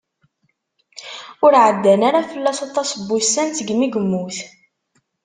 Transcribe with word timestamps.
Ur 1.45 1.53
ɛeddan 1.65 2.01
ara 2.07 2.29
fell-as 2.31 2.59
aṭas 2.67 2.89
n 2.95 3.01
wussan 3.07 3.49
seg 3.57 3.69
mi 3.75 3.87
yemmut. 3.91 4.37